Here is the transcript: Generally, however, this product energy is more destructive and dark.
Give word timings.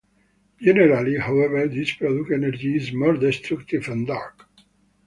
Generally, 0.59 1.19
however, 1.19 1.67
this 1.67 1.93
product 1.93 2.31
energy 2.31 2.75
is 2.75 2.91
more 2.91 3.13
destructive 3.13 3.87
and 3.87 4.07
dark. 4.07 4.49